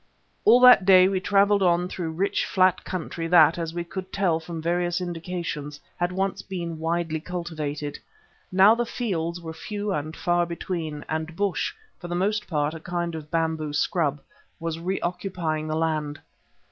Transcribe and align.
All 0.45 0.59
that 0.61 0.83
day 0.83 1.07
we 1.07 1.19
travelled 1.19 1.61
on 1.61 1.87
through 1.87 2.07
a 2.07 2.13
rich, 2.13 2.43
flat 2.47 2.83
country 2.83 3.27
that, 3.27 3.59
as 3.59 3.71
we 3.71 3.83
could 3.83 4.11
tell 4.11 4.39
from 4.39 4.59
various 4.59 4.99
indications, 4.99 5.79
had 5.95 6.11
once 6.11 6.41
been 6.41 6.79
widely 6.79 7.19
cultivated. 7.19 7.99
Now 8.51 8.73
the 8.73 8.83
fields 8.83 9.39
were 9.39 9.53
few 9.53 9.93
and 9.93 10.15
far 10.17 10.47
between, 10.47 11.05
and 11.07 11.35
bush, 11.35 11.71
for 11.99 12.07
the 12.07 12.15
most 12.15 12.47
part 12.47 12.73
a 12.73 12.79
kind 12.79 13.13
of 13.13 13.29
bamboo 13.29 13.73
scrub, 13.73 14.19
was 14.59 14.79
reoccupying 14.79 15.67
the 15.67 15.77
land. 15.77 16.19